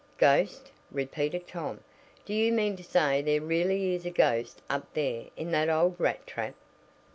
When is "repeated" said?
0.89-1.45